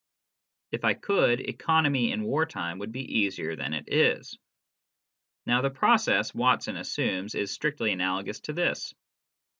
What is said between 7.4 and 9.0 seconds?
strictly analogous to this.